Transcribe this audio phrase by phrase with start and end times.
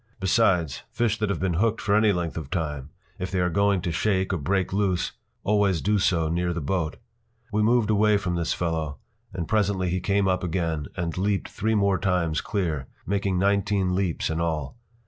[0.19, 3.81] Besides, fish that have been hooked for any length of time, if they are going
[3.81, 5.11] to shake or break loose,
[5.43, 6.97] always do so near the boat.
[7.51, 8.97] We moved away from this fellow,
[9.31, 14.31] and presently he came up again, and leaped three more times clear, making nineteen leaps
[14.31, 14.75] in all.